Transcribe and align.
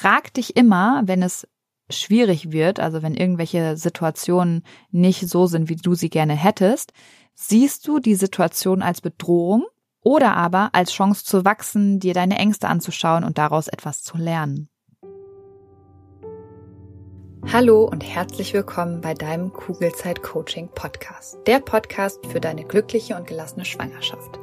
frag 0.00 0.32
dich 0.32 0.56
immer, 0.56 1.02
wenn 1.04 1.22
es 1.22 1.46
schwierig 1.90 2.52
wird, 2.52 2.80
also 2.80 3.02
wenn 3.02 3.14
irgendwelche 3.14 3.76
Situationen 3.76 4.64
nicht 4.90 5.28
so 5.28 5.46
sind, 5.46 5.68
wie 5.68 5.76
du 5.76 5.94
sie 5.94 6.08
gerne 6.08 6.32
hättest, 6.32 6.94
siehst 7.34 7.86
du 7.86 7.98
die 7.98 8.14
Situation 8.14 8.80
als 8.80 9.02
Bedrohung 9.02 9.66
oder 10.02 10.36
aber 10.36 10.70
als 10.72 10.92
Chance 10.92 11.24
zu 11.24 11.44
wachsen, 11.44 12.00
dir 12.00 12.14
deine 12.14 12.38
Ängste 12.38 12.68
anzuschauen 12.68 13.24
und 13.24 13.36
daraus 13.36 13.68
etwas 13.68 14.02
zu 14.02 14.16
lernen. 14.16 14.70
Hallo 17.52 17.84
und 17.84 18.02
herzlich 18.02 18.54
willkommen 18.54 19.02
bei 19.02 19.12
deinem 19.12 19.52
Kugelzeit 19.52 20.22
Coaching 20.22 20.70
Podcast, 20.74 21.36
der 21.46 21.60
Podcast 21.60 22.24
für 22.26 22.40
deine 22.40 22.64
glückliche 22.64 23.16
und 23.16 23.26
gelassene 23.26 23.66
Schwangerschaft. 23.66 24.39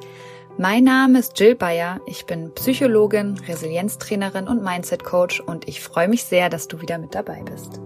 Mein 0.60 0.86
Name 0.86 1.20
ist 1.20 1.40
Jill 1.40 1.54
Bayer, 1.54 2.02
ich 2.08 2.26
bin 2.26 2.52
Psychologin, 2.56 3.40
Resilienztrainerin 3.48 4.48
und 4.48 4.64
Mindset 4.64 5.04
Coach 5.04 5.40
und 5.40 5.68
ich 5.68 5.82
freue 5.82 6.08
mich 6.08 6.24
sehr, 6.24 6.50
dass 6.50 6.68
du 6.68 6.82
wieder 6.82 6.98
mit 6.98 7.14
dabei 7.14 7.44
bist. 7.44 7.80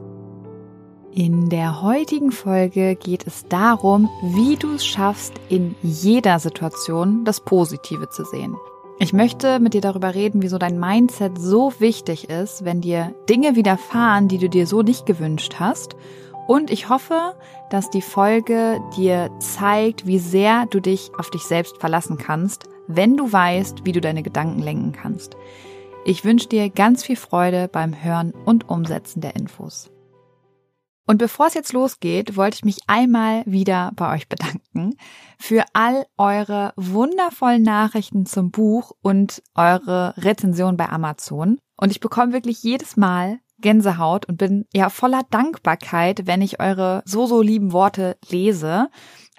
In 1.12 1.50
der 1.50 1.82
heutigen 1.82 2.32
Folge 2.32 2.96
geht 2.96 3.28
es 3.28 3.46
darum, 3.50 4.10
wie 4.24 4.56
du 4.56 4.76
es 4.76 4.86
schaffst, 4.86 5.34
in 5.50 5.76
jeder 5.82 6.40
Situation 6.40 7.26
das 7.26 7.42
Positive 7.42 8.08
zu 8.08 8.24
sehen. 8.24 8.56
Ich 9.00 9.12
möchte 9.12 9.60
mit 9.60 9.74
dir 9.74 9.82
darüber 9.82 10.16
reden, 10.16 10.42
wieso 10.42 10.58
dein 10.58 10.80
Mindset 10.80 11.38
so 11.38 11.74
wichtig 11.80 12.30
ist, 12.30 12.64
wenn 12.64 12.80
dir 12.80 13.14
Dinge 13.30 13.58
widerfahren, 13.58 14.30
die 14.30 14.38
du 14.38 14.48
dir 14.48 14.66
so 14.66 14.82
nicht 14.82 15.06
gewünscht 15.06 15.56
hast. 15.60 15.98
Und 16.52 16.70
ich 16.70 16.90
hoffe, 16.90 17.34
dass 17.70 17.90
die 17.90 18.02
Folge 18.02 18.82
dir 18.98 19.32
zeigt, 19.40 20.06
wie 20.06 20.20
sehr 20.20 20.66
du 20.66 20.82
dich 20.82 21.10
auf 21.18 21.30
dich 21.30 21.44
selbst 21.44 21.78
verlassen 21.78 22.18
kannst, 22.18 22.66
wenn 22.88 23.16
du 23.16 23.32
weißt, 23.32 23.86
wie 23.86 23.94
du 23.94 24.02
deine 24.02 24.22
Gedanken 24.22 24.60
lenken 24.60 24.92
kannst. 24.92 25.38
Ich 26.04 26.26
wünsche 26.26 26.50
dir 26.50 26.70
ganz 26.70 27.06
viel 27.06 27.16
Freude 27.16 27.70
beim 27.70 28.04
Hören 28.04 28.34
und 28.44 28.68
Umsetzen 28.68 29.22
der 29.22 29.38
Infos. 29.38 29.92
Und 31.08 31.20
bevor 31.20 31.48
es 31.48 31.54
jetzt 31.54 31.72
losgeht, 31.72 32.36
wollte 32.36 32.56
ich 32.56 32.66
mich 32.66 32.80
einmal 32.88 33.44
wieder 33.46 33.94
bei 33.96 34.14
euch 34.14 34.28
bedanken 34.28 34.98
für 35.40 35.64
all 35.72 36.06
eure 36.18 36.74
wundervollen 36.76 37.64
Nachrichten 37.64 38.26
zum 38.26 38.52
Buch 38.52 38.92
und 39.02 39.42
eure 39.56 40.16
Rezension 40.18 40.76
bei 40.76 40.90
Amazon. 40.90 41.60
Und 41.78 41.92
ich 41.92 42.02
bekomme 42.02 42.34
wirklich 42.34 42.62
jedes 42.62 42.98
Mal 42.98 43.40
Gänsehaut 43.62 44.26
und 44.26 44.38
bin 44.38 44.66
ja 44.74 44.90
voller 44.90 45.22
Dankbarkeit, 45.30 46.28
wenn 46.28 46.42
ich 46.42 46.60
eure 46.60 47.04
so, 47.06 47.26
so 47.28 47.42
lieben 47.42 47.72
Worte 47.72 48.18
lese. 48.30 48.90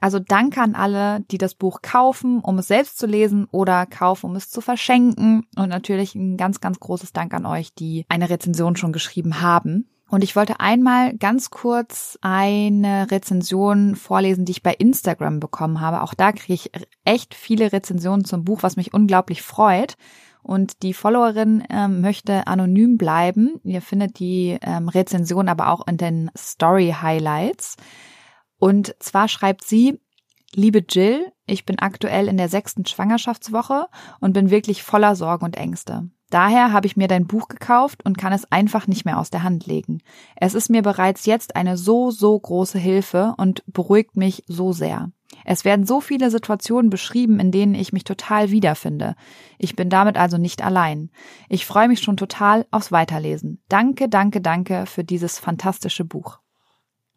Also 0.01 0.19
danke 0.19 0.61
an 0.61 0.75
alle, 0.75 1.21
die 1.31 1.39
das 1.39 1.55
Buch 1.55 1.81
kaufen, 1.81 2.41
um 2.41 2.59
es 2.59 2.67
selbst 2.67 2.99
zu 2.99 3.07
lesen 3.07 3.47
oder 3.53 3.87
kaufen, 3.87 4.27
um 4.27 4.37
es 4.37 4.51
zu 4.51 4.61
verschenken. 4.61 5.47
Und 5.55 5.69
natürlich 5.69 6.17
ein 6.17 6.37
ganz, 6.37 6.61
ganz 6.61 6.81
großes 6.81 7.13
Dank 7.13 7.33
an 7.35 7.47
euch, 7.47 7.73
die 7.75 8.05
eine 8.09 8.29
Rezension 8.29 8.75
schon 8.75 8.93
geschrieben 8.93 9.41
haben. 9.41 9.89
Und 10.13 10.23
ich 10.23 10.37
wollte 10.37 10.61
einmal 10.61 11.17
ganz 11.17 11.49
kurz 11.49 12.19
eine 12.21 13.11
Rezension 13.11 13.97
vorlesen, 13.97 14.45
die 14.45 14.53
ich 14.53 14.63
bei 14.63 14.75
Instagram 14.75 15.41
bekommen 15.41 15.81
habe. 15.81 16.03
Auch 16.03 16.13
da 16.13 16.33
kriege 16.33 16.53
ich 16.53 16.71
echt 17.05 17.35
viele 17.35 17.73
Rezensionen 17.73 18.27
zum 18.27 18.45
Buch, 18.45 18.63
was 18.63 18.77
mich 18.77 18.93
unglaublich 18.93 19.41
freut. 19.41 19.95
Und 20.43 20.83
die 20.83 20.95
Followerin 20.95 21.65
ähm, 21.71 22.01
möchte 22.01 22.47
anonym 22.47 22.99
bleiben. 22.99 23.61
Ihr 23.65 23.81
findet 23.81 24.19
die 24.19 24.59
ähm, 24.61 24.89
Rezension 24.89 25.49
aber 25.49 25.69
auch 25.71 25.87
in 25.87 25.97
den 25.97 26.31
Story 26.37 26.95
Highlights. 27.01 27.77
Und 28.59 28.95
zwar 28.99 29.29
schreibt 29.29 29.65
sie, 29.65 30.01
Liebe 30.55 30.85
Jill, 30.87 31.33
ich 31.47 31.65
bin 31.65 31.79
aktuell 31.79 32.29
in 32.29 32.37
der 32.37 32.51
sechsten 32.51 32.85
Schwangerschaftswoche 32.85 33.87
und 34.21 34.35
bin 34.35 34.51
wirklich 34.51 34.83
voller 34.83 35.17
Sorgen 35.17 35.47
und 35.47 35.57
Ängste. 35.57 36.11
Daher 36.29 36.73
habe 36.73 36.87
ich 36.87 36.97
mir 36.97 37.09
dein 37.09 37.27
Buch 37.27 37.49
gekauft 37.49 38.05
und 38.05 38.19
kann 38.19 38.35
es 38.35 38.51
einfach 38.53 38.87
nicht 38.87 39.07
mehr 39.07 39.19
aus 39.19 39.31
der 39.31 39.43
Hand 39.43 39.67
legen. 39.67 40.03
Es 40.37 40.55
ist 40.55 40.69
mir 40.69 40.83
bereits 40.83 41.25
jetzt 41.25 41.57
eine 41.57 41.79
so, 41.79 42.11
so 42.11 42.39
große 42.39 42.79
Hilfe 42.79 43.35
und 43.39 43.63
beruhigt 43.67 44.17
mich 44.17 44.45
so 44.47 44.73
sehr. 44.73 45.11
Es 45.45 45.65
werden 45.65 45.87
so 45.87 46.01
viele 46.01 46.31
Situationen 46.31 46.91
beschrieben, 46.91 47.41
in 47.41 47.51
denen 47.51 47.75
ich 47.75 47.93
mich 47.93 48.05
total 48.05 48.51
wiederfinde. 48.51 49.15
Ich 49.59 49.77
bin 49.77 49.91
damit 49.91 50.17
also 50.17 50.39
nicht 50.39 50.63
allein. 50.63 51.11
Ich 51.49 51.67
freue 51.67 51.89
mich 51.89 52.01
schon 52.01 52.17
total 52.17 52.67
aufs 52.71 52.93
Weiterlesen. 52.93 53.63
Danke, 53.69 54.09
danke, 54.09 54.41
danke 54.41 54.87
für 54.87 55.05
dieses 55.05 55.39
fantastische 55.39 56.05
Buch. 56.05 56.39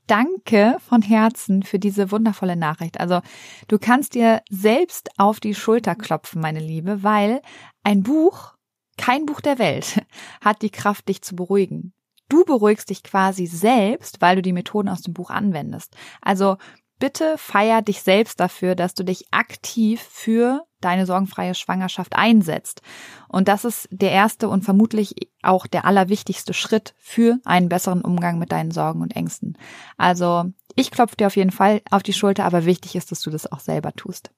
Danke 0.07 0.77
von 0.87 1.01
Herzen 1.01 1.63
für 1.63 1.79
diese 1.79 2.11
wundervolle 2.11 2.55
Nachricht. 2.55 2.99
Also 2.99 3.21
du 3.67 3.79
kannst 3.79 4.13
dir 4.13 4.41
selbst 4.49 5.09
auf 5.17 5.39
die 5.39 5.55
Schulter 5.55 5.95
klopfen, 5.95 6.41
meine 6.41 6.59
Liebe, 6.59 7.01
weil 7.01 7.41
ein 7.83 8.03
Buch 8.03 8.55
kein 8.97 9.25
Buch 9.25 9.41
der 9.41 9.59
Welt 9.59 10.05
hat 10.41 10.61
die 10.61 10.69
Kraft, 10.69 11.09
dich 11.09 11.21
zu 11.21 11.35
beruhigen. 11.35 11.93
Du 12.29 12.43
beruhigst 12.43 12.89
dich 12.89 13.03
quasi 13.03 13.45
selbst, 13.45 14.21
weil 14.21 14.35
du 14.35 14.41
die 14.41 14.53
Methoden 14.53 14.89
aus 14.89 15.01
dem 15.01 15.13
Buch 15.13 15.29
anwendest. 15.29 15.95
Also 16.21 16.57
bitte 16.99 17.37
feier 17.37 17.81
dich 17.81 18.01
selbst 18.01 18.39
dafür, 18.39 18.75
dass 18.75 18.93
du 18.93 19.03
dich 19.03 19.25
aktiv 19.31 20.01
für 20.01 20.65
deine 20.81 21.05
sorgenfreie 21.05 21.55
Schwangerschaft 21.55 22.15
einsetzt. 22.15 22.81
Und 23.27 23.47
das 23.47 23.65
ist 23.65 23.87
der 23.91 24.11
erste 24.11 24.49
und 24.49 24.63
vermutlich 24.63 25.15
auch 25.41 25.67
der 25.67 25.85
allerwichtigste 25.85 26.53
Schritt 26.53 26.93
für 26.97 27.39
einen 27.43 27.69
besseren 27.69 28.01
Umgang 28.01 28.37
mit 28.39 28.51
deinen 28.51 28.71
Sorgen 28.71 29.01
und 29.01 29.15
Ängsten. 29.15 29.57
Also 29.97 30.45
ich 30.75 30.91
klopfe 30.91 31.15
dir 31.15 31.27
auf 31.27 31.35
jeden 31.35 31.51
Fall 31.51 31.81
auf 31.89 32.03
die 32.03 32.13
Schulter, 32.13 32.45
aber 32.45 32.65
wichtig 32.65 32.95
ist, 32.95 33.11
dass 33.11 33.21
du 33.21 33.29
das 33.29 33.51
auch 33.51 33.59
selber 33.59 33.93
tust. 33.93 34.31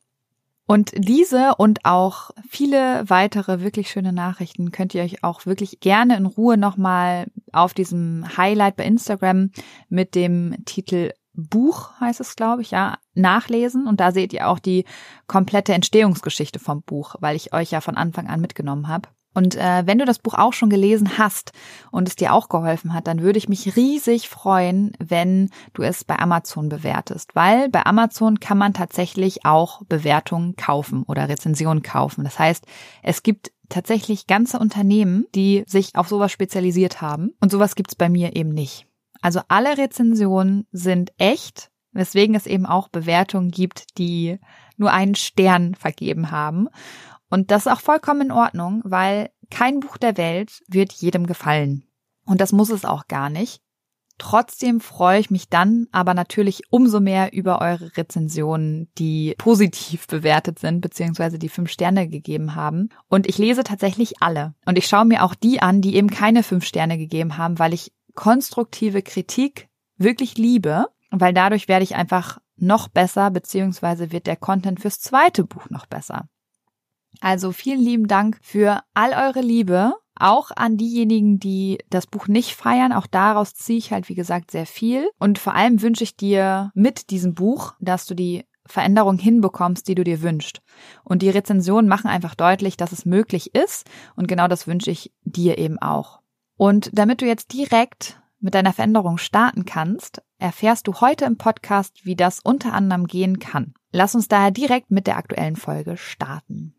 Und 0.69 0.91
diese 0.97 1.56
und 1.56 1.85
auch 1.85 2.31
viele 2.50 3.09
weitere 3.09 3.62
wirklich 3.62 3.89
schöne 3.89 4.12
Nachrichten 4.12 4.72
könnt 4.72 4.94
ihr 4.94 5.01
euch 5.01 5.24
auch 5.24 5.45
wirklich 5.45 5.79
gerne 5.79 6.18
in 6.18 6.25
Ruhe 6.25 6.57
nochmal 6.57 7.28
auf 7.53 7.74
diesem 7.74 8.25
Highlight 8.38 8.75
bei 8.75 8.84
Instagram 8.84 9.51
mit 9.88 10.13
dem 10.13 10.56
Titel 10.66 11.13
Buch 11.38 11.92
heißt 12.00 12.20
es, 12.20 12.36
glaube 12.36 12.62
ich, 12.62 12.72
ja, 12.72 12.98
nachlesen. 13.14 13.88
Und 13.88 14.00
da 14.00 14.12
seht 14.12 14.34
ihr 14.34 14.48
auch 14.48 14.59
die 14.59 14.86
komplette 15.28 15.74
Entstehungsgeschichte 15.74 16.59
vom 16.59 16.81
Buch, 16.81 17.16
weil 17.20 17.36
ich 17.36 17.53
euch 17.53 17.72
ja 17.72 17.81
von 17.81 17.96
Anfang 17.96 18.28
an 18.28 18.42
mitgenommen 18.42 18.88
habe. 18.88 19.09
Und 19.38 19.56
äh, 19.56 19.84
wenn 19.86 20.00
du 20.00 20.06
das 20.06 20.18
Buch 20.18 20.34
auch 20.34 20.53
schon 20.53 20.72
gelesen 20.72 21.20
hast 21.20 21.52
und 21.92 22.08
es 22.08 22.16
dir 22.16 22.34
auch 22.34 22.50
geholfen 22.50 22.96
hat, 22.96 23.06
dann 23.06 23.22
würde 23.22 23.38
ich 23.38 23.48
mich 23.48 23.75
riesig 23.75 24.30
freuen, 24.30 24.94
wenn 24.98 25.52
du 25.74 25.84
es 25.84 26.03
bei 26.03 26.18
Amazon 26.18 26.70
bewertest, 26.70 27.36
weil 27.36 27.69
bei 27.69 27.86
Amazon 27.86 28.40
kann 28.40 28.58
man 28.58 28.74
tatsächlich 28.74 29.46
auch 29.46 29.84
Bewertungen 29.86 30.56
kaufen 30.56 31.04
oder 31.04 31.30
Rezensionen 31.30 31.84
kaufen. 31.84 32.24
Das 32.24 32.40
heißt, 32.40 32.66
es 33.04 33.22
gibt 33.22 33.52
tatsächlich 33.69 34.25
ganze 34.25 34.58
Unternehmen, 34.58 35.28
die 35.36 35.64
sich 35.68 35.96
auf 35.96 36.08
sowas 36.08 36.31
spezialisiert 36.31 37.02
haben 37.02 37.30
und 37.40 37.52
sowas 37.52 37.75
gibt's 37.75 37.94
bei 37.94 38.09
mir 38.09 38.36
eben 38.36 38.50
nicht. 38.50 38.87
Also 39.22 39.41
alle 39.47 39.78
Rezensionen 39.78 40.67
sind 40.72 41.11
echt, 41.17 41.72
weswegen 41.91 42.35
es 42.35 42.45
eben 42.45 42.66
auch 42.66 42.89
Bewertungen 42.89 43.51
gibt, 43.51 43.97
die 43.97 44.39
nur 44.78 44.91
einen 44.91 45.16
Stern 45.16 45.75
vergeben 45.75 46.31
haben. 46.31 46.67
Und 47.29 47.51
das 47.51 47.66
ist 47.66 47.72
auch 47.72 47.81
vollkommen 47.81 48.22
in 48.22 48.31
Ordnung, 48.31 48.81
weil 48.83 49.29
kein 49.50 49.79
Buch 49.79 49.97
der 49.97 50.17
Welt 50.17 50.61
wird 50.67 50.94
jedem 50.94 51.27
gefallen. 51.27 51.83
Und 52.25 52.41
das 52.41 52.51
muss 52.51 52.69
es 52.69 52.85
auch 52.85 53.07
gar 53.07 53.29
nicht. 53.29 53.61
Trotzdem 54.19 54.79
freue 54.79 55.19
ich 55.19 55.29
mich 55.29 55.47
dann 55.47 55.88
aber 55.91 56.16
natürlich 56.16 56.63
umso 56.72 57.00
mehr 57.00 57.33
über 57.33 57.61
eure 57.61 57.95
Rezensionen, 57.97 58.89
die 58.97 59.35
positiv 59.38 60.07
bewertet 60.07 60.57
sind, 60.57 60.81
beziehungsweise 60.81 61.38
die 61.38 61.50
fünf 61.50 61.69
Sterne 61.69 62.07
gegeben 62.07 62.56
haben. 62.56 62.89
Und 63.09 63.27
ich 63.27 63.38
lese 63.38 63.63
tatsächlich 63.63 64.22
alle. 64.22 64.56
Und 64.66 64.77
ich 64.77 64.88
schaue 64.88 65.06
mir 65.06 65.23
auch 65.23 65.35
die 65.35 65.61
an, 65.61 65.81
die 65.81 65.95
eben 65.95 66.09
keine 66.09 66.41
fünf 66.41 66.66
Sterne 66.66 66.97
gegeben 66.97 67.38
haben, 67.38 67.59
weil 67.59 67.73
ich 67.75 67.91
konstruktive 68.17 69.03
Kritik 69.03 69.69
wirklich 69.97 70.38
liebe, 70.38 70.88
weil 71.11 71.33
dadurch 71.33 71.69
werde 71.69 71.83
ich 71.83 71.95
einfach 71.95 72.39
noch 72.57 72.89
besser, 72.89 73.29
beziehungsweise 73.31 74.11
wird 74.11 74.28
der 74.28 74.35
Content 74.35 74.81
fürs 74.81 75.00
zweite 75.00 75.45
Buch 75.45 75.69
noch 75.69 75.85
besser. 75.85 76.27
Also 77.22 77.51
vielen 77.51 77.79
lieben 77.79 78.07
Dank 78.07 78.39
für 78.41 78.81
all 78.94 79.11
eure 79.11 79.41
Liebe, 79.41 79.94
auch 80.16 80.50
an 80.56 80.77
diejenigen, 80.77 81.39
die 81.39 81.77
das 81.92 82.07
Buch 82.07 82.27
nicht 82.27 82.56
feiern. 82.56 82.92
Auch 82.92 83.06
daraus 83.06 83.53
ziehe 83.53 83.77
ich 83.77 83.92
halt, 83.92 84.09
wie 84.09 84.15
gesagt, 84.15 84.50
sehr 84.50 84.65
viel. 84.65 85.09
Und 85.19 85.38
vor 85.38 85.53
allem 85.53 85.81
wünsche 85.83 86.03
ich 86.03 86.18
dir 86.18 86.71
mit 86.74 87.12
diesem 87.12 87.36
Buch, 87.36 87.75
dass 87.80 88.07
du 88.07 88.15
die 88.15 88.45
Veränderung 88.65 89.19
hinbekommst, 89.19 89.88
die 89.88 89.95
du 89.95 90.03
dir 90.03 90.24
wünschst. 90.24 90.62
Und 91.03 91.21
die 91.21 91.30
Rezensionen 91.30 91.88
machen 91.88 92.07
einfach 92.07 92.33
deutlich, 92.33 92.77
dass 92.77 92.92
es 92.92 93.06
möglich 93.06 93.53
ist. 93.53 93.88
Und 94.15 94.27
genau 94.27 94.47
das 94.47 94.65
wünsche 94.65 94.89
ich 94.89 95.13
dir 95.24 95.59
eben 95.59 95.80
auch. 95.80 96.19
Und 96.57 96.89
damit 96.94 97.21
du 97.21 97.25
jetzt 97.25 97.54
direkt 97.54 98.19
mit 98.39 98.54
deiner 98.54 98.74
Veränderung 98.74 99.18
starten 99.18 99.65
kannst, 99.65 100.21
erfährst 100.39 100.88
du 100.88 100.95
heute 100.95 101.25
im 101.25 101.38
Podcast, 101.38 102.06
wie 102.06 102.15
das 102.15 102.39
unter 102.39 102.74
anderem 102.74 103.07
gehen 103.07 103.39
kann. 103.39 103.74
Lass 103.92 104.15
uns 104.15 104.27
daher 104.27 104.51
direkt 104.51 104.92
mit 104.92 105.07
der 105.07 105.18
aktuellen 105.18 105.56
Folge 105.56 105.98
starten. 105.98 106.74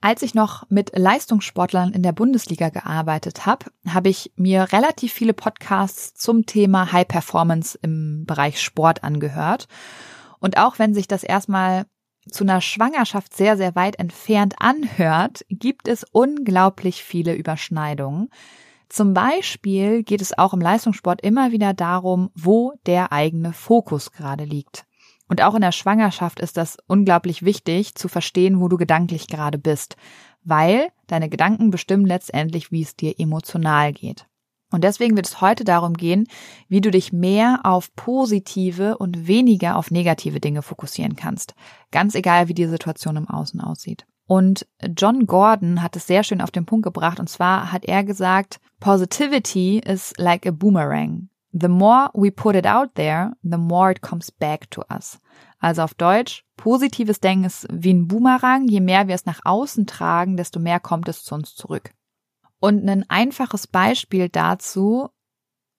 Als 0.00 0.22
ich 0.22 0.34
noch 0.34 0.68
mit 0.68 0.98
Leistungssportlern 0.98 1.92
in 1.92 2.02
der 2.02 2.10
Bundesliga 2.10 2.70
gearbeitet 2.70 3.46
habe, 3.46 3.66
habe 3.86 4.08
ich 4.08 4.32
mir 4.34 4.72
relativ 4.72 5.12
viele 5.12 5.32
Podcasts 5.32 6.14
zum 6.14 6.44
Thema 6.44 6.90
High 6.90 7.06
Performance 7.06 7.78
im 7.80 8.24
Bereich 8.26 8.60
Sport 8.60 9.04
angehört. 9.04 9.68
Und 10.40 10.58
auch 10.58 10.80
wenn 10.80 10.92
sich 10.92 11.06
das 11.06 11.22
erstmal 11.22 11.86
zu 12.28 12.42
einer 12.42 12.60
Schwangerschaft 12.60 13.34
sehr, 13.34 13.56
sehr 13.56 13.76
weit 13.76 14.00
entfernt 14.00 14.56
anhört, 14.58 15.44
gibt 15.48 15.86
es 15.86 16.04
unglaublich 16.10 17.04
viele 17.04 17.34
Überschneidungen. 17.34 18.28
Zum 18.92 19.14
Beispiel 19.14 20.02
geht 20.02 20.20
es 20.20 20.36
auch 20.36 20.52
im 20.52 20.60
Leistungssport 20.60 21.22
immer 21.22 21.50
wieder 21.50 21.72
darum, 21.72 22.30
wo 22.34 22.74
der 22.84 23.10
eigene 23.10 23.54
Fokus 23.54 24.12
gerade 24.12 24.44
liegt. 24.44 24.84
Und 25.28 25.40
auch 25.40 25.54
in 25.54 25.62
der 25.62 25.72
Schwangerschaft 25.72 26.40
ist 26.40 26.58
das 26.58 26.76
unglaublich 26.88 27.42
wichtig 27.42 27.94
zu 27.94 28.08
verstehen, 28.08 28.60
wo 28.60 28.68
du 28.68 28.76
gedanklich 28.76 29.28
gerade 29.28 29.56
bist, 29.56 29.96
weil 30.44 30.88
deine 31.06 31.30
Gedanken 31.30 31.70
bestimmen 31.70 32.04
letztendlich, 32.04 32.70
wie 32.70 32.82
es 32.82 32.94
dir 32.94 33.18
emotional 33.18 33.94
geht. 33.94 34.26
Und 34.70 34.84
deswegen 34.84 35.16
wird 35.16 35.26
es 35.26 35.40
heute 35.40 35.64
darum 35.64 35.94
gehen, 35.94 36.26
wie 36.68 36.82
du 36.82 36.90
dich 36.90 37.14
mehr 37.14 37.60
auf 37.62 37.94
positive 37.96 38.98
und 38.98 39.26
weniger 39.26 39.78
auf 39.78 39.90
negative 39.90 40.38
Dinge 40.38 40.60
fokussieren 40.60 41.16
kannst. 41.16 41.54
Ganz 41.92 42.14
egal, 42.14 42.48
wie 42.48 42.54
die 42.54 42.66
Situation 42.66 43.16
im 43.16 43.26
Außen 43.26 43.62
aussieht. 43.62 44.04
Und 44.32 44.66
John 44.96 45.26
Gordon 45.26 45.82
hat 45.82 45.94
es 45.94 46.06
sehr 46.06 46.24
schön 46.24 46.40
auf 46.40 46.50
den 46.50 46.64
Punkt 46.64 46.84
gebracht. 46.84 47.20
Und 47.20 47.28
zwar 47.28 47.70
hat 47.70 47.84
er 47.84 48.02
gesagt, 48.02 48.60
Positivity 48.80 49.80
is 49.80 50.14
like 50.16 50.46
a 50.46 50.50
boomerang. 50.50 51.28
The 51.52 51.68
more 51.68 52.08
we 52.14 52.30
put 52.30 52.56
it 52.56 52.66
out 52.66 52.94
there, 52.94 53.32
the 53.42 53.58
more 53.58 53.90
it 53.90 54.00
comes 54.00 54.32
back 54.32 54.70
to 54.70 54.84
us. 54.90 55.20
Also 55.58 55.82
auf 55.82 55.92
Deutsch, 55.92 56.46
positives 56.56 57.20
Denken 57.20 57.44
ist 57.44 57.66
wie 57.70 57.92
ein 57.92 58.08
Boomerang. 58.08 58.68
Je 58.68 58.80
mehr 58.80 59.06
wir 59.06 59.14
es 59.14 59.26
nach 59.26 59.40
außen 59.44 59.86
tragen, 59.86 60.38
desto 60.38 60.58
mehr 60.58 60.80
kommt 60.80 61.10
es 61.10 61.24
zu 61.24 61.34
uns 61.34 61.54
zurück. 61.54 61.90
Und 62.58 62.88
ein 62.88 63.04
einfaches 63.10 63.66
Beispiel 63.66 64.30
dazu, 64.30 65.10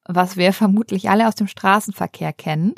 was 0.05 0.37
wir 0.37 0.53
vermutlich 0.53 1.09
alle 1.09 1.27
aus 1.27 1.33
dem 1.33 1.47
Straßenverkehr 1.47 2.33
kennen, 2.33 2.75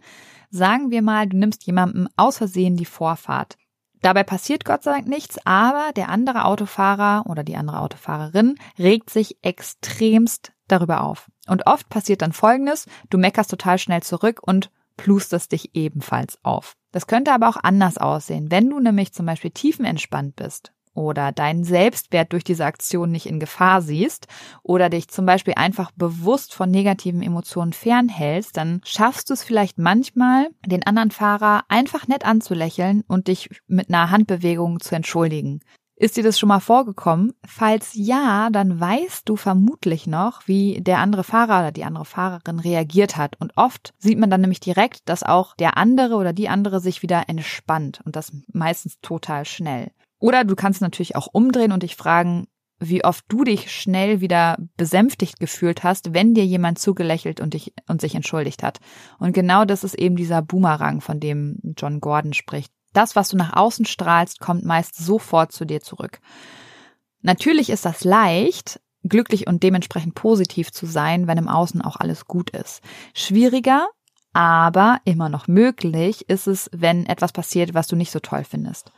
sagen 0.49 0.89
wir 0.89 1.01
mal, 1.01 1.27
du 1.27 1.35
nimmst 1.35 1.65
jemandem 1.65 2.07
aus 2.15 2.37
Versehen 2.37 2.77
die 2.77 2.85
Vorfahrt. 2.85 3.57
Dabei 4.05 4.23
passiert 4.23 4.65
Gott 4.65 4.83
sei 4.83 4.91
Dank 4.91 5.07
nichts, 5.07 5.39
aber 5.45 5.91
der 5.95 6.09
andere 6.09 6.45
Autofahrer 6.45 7.23
oder 7.25 7.43
die 7.43 7.55
andere 7.55 7.81
Autofahrerin 7.81 8.53
regt 8.77 9.09
sich 9.09 9.39
extremst 9.41 10.51
darüber 10.67 11.01
auf. 11.01 11.31
Und 11.47 11.65
oft 11.65 11.89
passiert 11.89 12.21
dann 12.21 12.31
Folgendes, 12.31 12.85
du 13.09 13.17
meckerst 13.17 13.49
total 13.49 13.79
schnell 13.79 14.03
zurück 14.03 14.41
und 14.43 14.69
plustest 14.95 15.53
dich 15.53 15.73
ebenfalls 15.73 16.37
auf. 16.43 16.75
Das 16.91 17.07
könnte 17.07 17.33
aber 17.33 17.49
auch 17.49 17.57
anders 17.63 17.97
aussehen. 17.97 18.51
Wenn 18.51 18.69
du 18.69 18.79
nämlich 18.79 19.11
zum 19.11 19.25
Beispiel 19.25 19.49
tiefenentspannt 19.49 20.35
bist 20.35 20.74
oder 20.95 21.31
deinen 21.31 21.63
Selbstwert 21.63 22.33
durch 22.33 22.43
diese 22.43 22.65
Aktion 22.65 23.11
nicht 23.11 23.27
in 23.27 23.39
Gefahr 23.39 23.81
siehst 23.81 24.27
oder 24.63 24.89
dich 24.89 25.09
zum 25.09 25.25
Beispiel 25.25 25.53
einfach 25.55 25.91
bewusst 25.91 26.55
von 26.55 26.71
negativen 26.71 27.21
Emotionen 27.21 27.73
fernhältst, 27.73 28.57
dann 28.57 28.81
schaffst 28.83 29.29
du 29.29 29.33
es 29.33 29.43
vielleicht 29.43 29.77
manchmal, 29.77 30.49
den 30.65 30.85
anderen 30.87 31.11
Fahrer 31.11 31.63
einfach 31.69 32.07
nett 32.07 32.25
anzulächeln 32.25 33.03
und 33.07 33.27
dich 33.27 33.49
mit 33.67 33.89
einer 33.89 34.09
Handbewegung 34.09 34.79
zu 34.79 34.95
entschuldigen. 34.95 35.59
Ist 35.97 36.17
dir 36.17 36.23
das 36.23 36.37
schon 36.37 36.49
mal 36.49 36.59
vorgekommen? 36.59 37.33
Falls 37.47 37.91
ja, 37.93 38.49
dann 38.51 38.81
weißt 38.81 39.29
du 39.29 39.37
vermutlich 39.37 40.07
noch, 40.07 40.45
wie 40.45 40.81
der 40.81 40.99
andere 40.99 41.23
Fahrer 41.23 41.59
oder 41.59 41.71
die 41.71 41.85
andere 41.85 42.03
Fahrerin 42.03 42.59
reagiert 42.59 43.15
hat. 43.15 43.39
Und 43.39 43.53
oft 43.55 43.93
sieht 43.97 44.19
man 44.19 44.29
dann 44.29 44.41
nämlich 44.41 44.59
direkt, 44.59 45.07
dass 45.07 45.23
auch 45.23 45.55
der 45.55 45.77
andere 45.77 46.15
oder 46.15 46.33
die 46.33 46.49
andere 46.49 46.81
sich 46.81 47.01
wieder 47.01 47.29
entspannt 47.29 48.01
und 48.03 48.17
das 48.17 48.33
meistens 48.51 48.99
total 49.01 49.45
schnell. 49.45 49.91
Oder 50.19 50.43
du 50.43 50.55
kannst 50.55 50.81
natürlich 50.81 51.15
auch 51.15 51.27
umdrehen 51.31 51.71
und 51.71 51.83
dich 51.83 51.95
fragen, 51.95 52.47
wie 52.79 53.03
oft 53.03 53.25
du 53.29 53.43
dich 53.43 53.71
schnell 53.71 54.21
wieder 54.21 54.57
besänftigt 54.75 55.39
gefühlt 55.39 55.83
hast, 55.83 56.13
wenn 56.13 56.33
dir 56.33 56.45
jemand 56.45 56.77
zugelächelt 56.77 57.39
und 57.39 57.53
dich 57.53 57.73
und 57.87 58.01
sich 58.01 58.15
entschuldigt 58.15 58.63
hat. 58.63 58.79
Und 59.17 59.33
genau 59.33 59.65
das 59.65 59.83
ist 59.83 59.95
eben 59.95 60.15
dieser 60.15 60.41
Boomerang, 60.41 61.01
von 61.01 61.19
dem 61.19 61.59
John 61.77 62.01
Gordon 62.01 62.33
spricht. 62.33 62.71
Das, 62.93 63.15
was 63.15 63.29
du 63.29 63.37
nach 63.37 63.53
außen 63.55 63.85
strahlst, 63.85 64.39
kommt 64.39 64.65
meist 64.65 64.95
sofort 64.95 65.51
zu 65.51 65.65
dir 65.65 65.81
zurück. 65.81 66.19
Natürlich 67.21 67.69
ist 67.69 67.85
das 67.85 68.03
leicht, 68.03 68.79
glücklich 69.03 69.47
und 69.47 69.63
dementsprechend 69.63 70.15
positiv 70.15 70.71
zu 70.71 70.85
sein, 70.85 71.27
wenn 71.27 71.37
im 71.37 71.47
Außen 71.47 71.81
auch 71.81 71.95
alles 71.97 72.25
gut 72.25 72.49
ist. 72.51 72.81
Schwieriger, 73.13 73.87
aber 74.33 74.99
immer 75.05 75.29
noch 75.29 75.47
möglich 75.47 76.29
ist 76.29 76.47
es, 76.47 76.69
wenn 76.73 77.05
etwas 77.05 77.31
passiert, 77.31 77.73
was 77.73 77.87
du 77.87 77.95
nicht 77.95 78.11
so 78.11 78.19
toll 78.19 78.43
findest. 78.43 78.91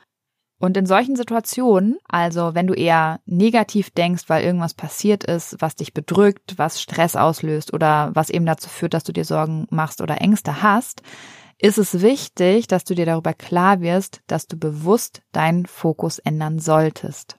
Und 0.59 0.75
in 0.75 0.87
solchen 0.87 1.15
Situationen, 1.15 1.99
also 2.07 2.55
wenn 2.55 2.65
du 2.65 2.73
eher 2.73 3.19
negativ 3.25 3.91
denkst, 3.91 4.23
weil 4.27 4.43
irgendwas 4.43 4.73
passiert 4.73 5.23
ist, 5.23 5.55
was 5.59 5.75
dich 5.75 5.93
bedrückt, 5.93 6.57
was 6.57 6.81
Stress 6.81 7.15
auslöst 7.15 7.73
oder 7.73 8.09
was 8.15 8.31
eben 8.31 8.45
dazu 8.45 8.67
führt, 8.67 8.95
dass 8.95 9.03
du 9.03 9.13
dir 9.13 9.25
Sorgen 9.25 9.67
machst 9.69 10.01
oder 10.01 10.19
Ängste 10.19 10.63
hast, 10.63 11.03
ist 11.59 11.77
es 11.77 12.01
wichtig, 12.01 12.67
dass 12.67 12.83
du 12.83 12.95
dir 12.95 13.05
darüber 13.05 13.33
klar 13.33 13.81
wirst, 13.81 14.21
dass 14.27 14.47
du 14.47 14.57
bewusst 14.57 15.21
deinen 15.31 15.65
Fokus 15.67 16.19
ändern 16.19 16.59
solltest. 16.59 17.37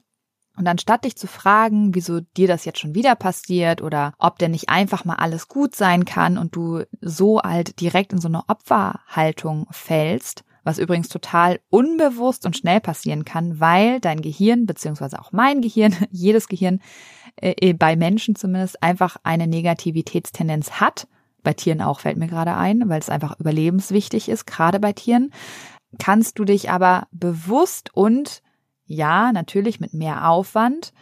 Und 0.57 0.67
anstatt 0.67 1.05
dich 1.05 1.15
zu 1.15 1.27
fragen, 1.27 1.95
wieso 1.95 2.19
dir 2.19 2.47
das 2.49 2.65
jetzt 2.65 2.79
schon 2.79 2.93
wieder 2.93 3.15
passiert 3.15 3.81
oder 3.81 4.13
ob 4.17 4.39
denn 4.39 4.51
nicht 4.51 4.67
einfach 4.67 5.05
mal 5.05 5.15
alles 5.15 5.47
gut 5.47 5.73
sein 5.73 6.03
kann 6.03 6.37
und 6.37 6.53
du 6.55 6.83
so 6.99 7.41
halt 7.41 7.79
direkt 7.79 8.11
in 8.11 8.19
so 8.19 8.27
eine 8.27 8.43
Opferhaltung 8.49 9.67
fällst, 9.71 10.43
was 10.63 10.79
übrigens 10.79 11.09
total 11.09 11.59
unbewusst 11.69 12.45
und 12.45 12.57
schnell 12.57 12.79
passieren 12.79 13.25
kann, 13.25 13.59
weil 13.59 13.99
dein 13.99 14.21
Gehirn, 14.21 14.65
beziehungsweise 14.65 15.19
auch 15.19 15.31
mein 15.31 15.61
Gehirn, 15.61 15.95
jedes 16.11 16.47
Gehirn, 16.47 16.81
äh, 17.37 17.73
bei 17.73 17.95
Menschen 17.95 18.35
zumindest, 18.35 18.81
einfach 18.83 19.17
eine 19.23 19.47
Negativitätstendenz 19.47 20.71
hat 20.73 21.07
bei 21.43 21.53
Tieren 21.53 21.81
auch 21.81 22.01
fällt 22.01 22.17
mir 22.17 22.27
gerade 22.27 22.55
ein, 22.55 22.89
weil 22.89 22.99
es 22.99 23.09
einfach 23.09 23.39
überlebenswichtig 23.39 24.29
ist, 24.29 24.45
gerade 24.45 24.79
bei 24.79 24.93
Tieren. 24.93 25.31
Kannst 25.97 26.37
du 26.39 26.45
dich 26.45 26.69
aber 26.69 27.07
bewusst 27.11 27.95
und 27.95 28.41
ja, 28.85 29.31
natürlich 29.31 29.79
mit 29.79 29.93
mehr 29.93 30.29
Aufwand 30.29 30.93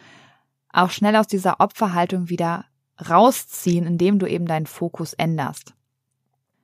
auch 0.72 0.90
schnell 0.90 1.16
aus 1.16 1.26
dieser 1.26 1.60
Opferhaltung 1.60 2.28
wieder 2.28 2.64
rausziehen, 3.08 3.86
indem 3.86 4.18
du 4.18 4.26
eben 4.26 4.46
deinen 4.46 4.66
Fokus 4.66 5.12
änderst. 5.14 5.74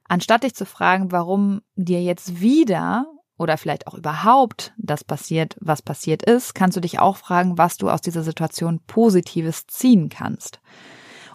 Anstatt 0.08 0.44
dich 0.44 0.54
zu 0.54 0.66
fragen, 0.66 1.12
warum 1.12 1.62
dir 1.76 2.02
jetzt 2.02 2.40
wieder 2.40 3.06
oder 3.36 3.56
vielleicht 3.56 3.86
auch 3.86 3.94
überhaupt 3.94 4.72
das 4.78 5.02
passiert, 5.02 5.56
was 5.60 5.82
passiert 5.82 6.22
ist, 6.22 6.54
kannst 6.54 6.76
du 6.76 6.80
dich 6.80 7.00
auch 7.00 7.16
fragen, 7.16 7.58
was 7.58 7.76
du 7.76 7.90
aus 7.90 8.00
dieser 8.00 8.22
Situation 8.22 8.80
Positives 8.86 9.66
ziehen 9.66 10.08
kannst. 10.08 10.60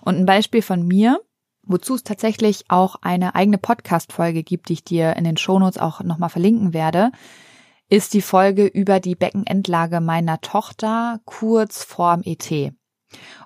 Und 0.01 0.16
ein 0.16 0.25
Beispiel 0.25 0.62
von 0.62 0.86
mir, 0.86 1.19
wozu 1.63 1.95
es 1.95 2.04
tatsächlich 2.04 2.66
auch 2.69 2.95
eine 3.01 3.36
eigene 3.36 3.57
Podcast-Folge 3.57 4.44
gibt, 4.44 4.69
die 4.69 4.74
ich 4.74 4.83
dir 4.83 5.16
in 5.16 5.24
den 5.24 5.38
Shownotes 5.38 5.77
auch 5.77 6.01
nochmal 6.01 6.30
verlinken 6.30 6.74
werde, 6.74 7.12
ist 7.89 8.13
die 8.13 8.21
Folge 8.21 8.66
über 8.66 9.00
die 9.00 9.16
Beckenendlage 9.16 10.00
meiner 10.00 10.42
Tochter 10.42 11.19
kurz 11.25 11.83
vorm 11.83 12.21
ET. 12.24 12.74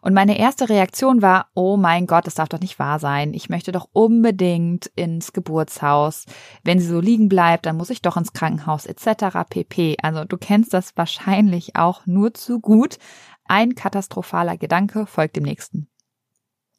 Und 0.01 0.13
meine 0.13 0.37
erste 0.37 0.69
Reaktion 0.69 1.21
war, 1.21 1.47
oh 1.53 1.77
mein 1.77 2.07
Gott, 2.07 2.27
das 2.27 2.35
darf 2.35 2.49
doch 2.49 2.59
nicht 2.59 2.79
wahr 2.79 2.99
sein. 2.99 3.33
Ich 3.33 3.49
möchte 3.49 3.71
doch 3.71 3.87
unbedingt 3.93 4.87
ins 4.95 5.33
Geburtshaus. 5.33 6.25
Wenn 6.63 6.79
sie 6.79 6.87
so 6.87 6.99
liegen 6.99 7.29
bleibt, 7.29 7.65
dann 7.65 7.77
muss 7.77 7.89
ich 7.89 8.01
doch 8.01 8.17
ins 8.17 8.33
Krankenhaus 8.33 8.85
etc. 8.85 9.37
pp. 9.49 9.97
Also 10.01 10.25
du 10.25 10.37
kennst 10.37 10.73
das 10.73 10.97
wahrscheinlich 10.97 11.75
auch 11.75 12.05
nur 12.05 12.33
zu 12.33 12.59
gut. 12.59 12.97
Ein 13.45 13.75
katastrophaler 13.75 14.57
Gedanke 14.57 15.05
folgt 15.05 15.35
dem 15.35 15.43
nächsten. 15.43 15.87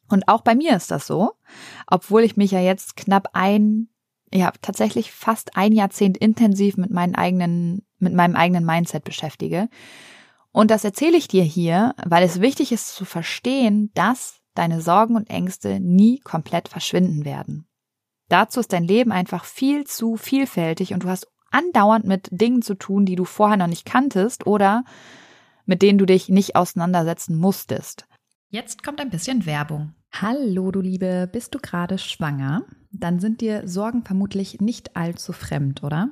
Und 0.07 0.27
auch 0.27 0.41
bei 0.41 0.55
mir 0.55 0.75
ist 0.75 0.91
das 0.91 1.07
so, 1.07 1.33
obwohl 1.87 2.23
ich 2.23 2.37
mich 2.37 2.51
ja 2.51 2.59
jetzt 2.59 2.95
knapp 2.95 3.29
ein, 3.33 3.89
ja, 4.31 4.51
tatsächlich 4.61 5.11
fast 5.11 5.57
ein 5.57 5.71
Jahrzehnt 5.71 6.17
intensiv 6.17 6.77
mit 6.77 6.91
meinen 6.91 7.15
eigenen, 7.15 7.85
mit 7.97 8.13
meinem 8.13 8.35
eigenen 8.35 8.65
Mindset 8.65 9.03
beschäftige. 9.03 9.69
Und 10.55 10.71
das 10.71 10.85
erzähle 10.85 11.17
ich 11.17 11.27
dir 11.27 11.43
hier, 11.43 11.93
weil 12.05 12.23
es 12.23 12.39
wichtig 12.39 12.71
ist 12.71 12.95
zu 12.95 13.03
verstehen, 13.03 13.91
dass 13.93 14.39
deine 14.53 14.79
Sorgen 14.79 15.17
und 15.17 15.29
Ängste 15.29 15.81
nie 15.81 16.21
komplett 16.21 16.69
verschwinden 16.69 17.25
werden. 17.25 17.67
Dazu 18.29 18.61
ist 18.61 18.71
dein 18.71 18.85
Leben 18.85 19.11
einfach 19.11 19.43
viel 19.43 19.83
zu 19.83 20.15
vielfältig 20.15 20.93
und 20.93 21.03
du 21.03 21.09
hast 21.09 21.27
andauernd 21.51 22.05
mit 22.05 22.29
Dingen 22.31 22.61
zu 22.61 22.75
tun, 22.75 23.05
die 23.05 23.17
du 23.17 23.25
vorher 23.25 23.57
noch 23.57 23.67
nicht 23.67 23.85
kanntest 23.85 24.47
oder 24.47 24.85
mit 25.65 25.81
denen 25.81 25.97
du 25.97 26.05
dich 26.05 26.29
nicht 26.29 26.55
auseinandersetzen 26.55 27.35
musstest. 27.35 28.07
Jetzt 28.47 28.81
kommt 28.81 29.01
ein 29.01 29.09
bisschen 29.09 29.45
Werbung. 29.45 29.93
Hallo, 30.13 30.71
du 30.71 30.79
Liebe, 30.79 31.29
bist 31.29 31.53
du 31.53 31.59
gerade 31.59 31.97
schwanger? 31.97 32.63
Dann 32.91 33.19
sind 33.19 33.41
dir 33.41 33.67
Sorgen 33.67 34.05
vermutlich 34.05 34.61
nicht 34.61 34.95
allzu 34.95 35.33
fremd, 35.33 35.83
oder? 35.83 36.11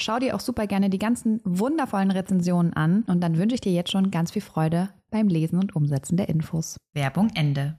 Schau 0.01 0.17
dir 0.17 0.35
auch 0.35 0.39
super 0.39 0.65
gerne 0.65 0.89
die 0.89 0.97
ganzen 0.97 1.41
wundervollen 1.43 2.09
Rezensionen 2.09 2.73
an 2.73 3.03
und 3.03 3.21
dann 3.21 3.37
wünsche 3.37 3.53
ich 3.53 3.61
dir 3.61 3.71
jetzt 3.71 3.91
schon 3.91 4.09
ganz 4.09 4.31
viel 4.31 4.41
Freude 4.41 4.89
beim 5.11 5.27
Lesen 5.27 5.59
und 5.59 5.75
Umsetzen 5.75 6.17
der 6.17 6.27
Infos. 6.27 6.77
Werbung 6.93 7.29
Ende. 7.35 7.77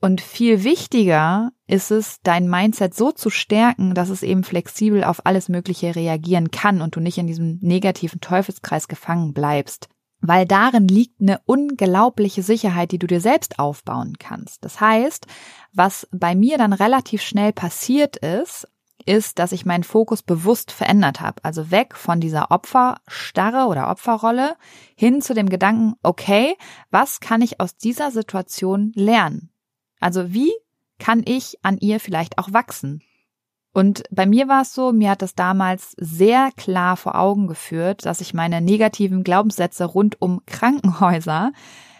Und 0.00 0.20
viel 0.20 0.64
wichtiger 0.64 1.52
ist 1.68 1.92
es, 1.92 2.18
dein 2.24 2.50
Mindset 2.50 2.92
so 2.94 3.12
zu 3.12 3.30
stärken, 3.30 3.94
dass 3.94 4.08
es 4.08 4.24
eben 4.24 4.42
flexibel 4.42 5.04
auf 5.04 5.24
alles 5.24 5.48
Mögliche 5.48 5.94
reagieren 5.94 6.50
kann 6.50 6.82
und 6.82 6.96
du 6.96 7.00
nicht 7.00 7.18
in 7.18 7.28
diesem 7.28 7.58
negativen 7.62 8.20
Teufelskreis 8.20 8.88
gefangen 8.88 9.32
bleibst. 9.32 9.88
Weil 10.20 10.44
darin 10.44 10.88
liegt 10.88 11.20
eine 11.20 11.40
unglaubliche 11.44 12.42
Sicherheit, 12.42 12.90
die 12.90 12.98
du 12.98 13.06
dir 13.06 13.20
selbst 13.20 13.60
aufbauen 13.60 14.14
kannst. 14.18 14.64
Das 14.64 14.80
heißt, 14.80 15.26
was 15.72 16.08
bei 16.10 16.34
mir 16.34 16.58
dann 16.58 16.72
relativ 16.72 17.22
schnell 17.22 17.52
passiert 17.52 18.16
ist, 18.16 18.66
ist, 19.06 19.38
dass 19.38 19.52
ich 19.52 19.66
meinen 19.66 19.84
Fokus 19.84 20.22
bewusst 20.22 20.70
verändert 20.70 21.20
habe. 21.20 21.42
Also 21.44 21.70
weg 21.70 21.96
von 21.96 22.20
dieser 22.20 22.50
Opferstarre 22.50 23.66
oder 23.68 23.90
Opferrolle 23.90 24.56
hin 24.94 25.22
zu 25.22 25.34
dem 25.34 25.48
Gedanken, 25.48 25.94
okay, 26.02 26.56
was 26.90 27.20
kann 27.20 27.42
ich 27.42 27.60
aus 27.60 27.76
dieser 27.76 28.10
Situation 28.10 28.92
lernen? 28.94 29.50
Also 30.00 30.32
wie 30.32 30.52
kann 30.98 31.22
ich 31.24 31.58
an 31.62 31.78
ihr 31.78 32.00
vielleicht 32.00 32.38
auch 32.38 32.52
wachsen? 32.52 33.02
Und 33.72 34.04
bei 34.10 34.24
mir 34.24 34.46
war 34.46 34.62
es 34.62 34.72
so, 34.72 34.92
mir 34.92 35.10
hat 35.10 35.22
das 35.22 35.34
damals 35.34 35.94
sehr 35.98 36.50
klar 36.56 36.96
vor 36.96 37.16
Augen 37.16 37.48
geführt, 37.48 38.06
dass 38.06 38.20
ich 38.20 38.32
meine 38.32 38.60
negativen 38.60 39.24
Glaubenssätze 39.24 39.84
rund 39.84 40.22
um 40.22 40.42
Krankenhäuser 40.46 41.52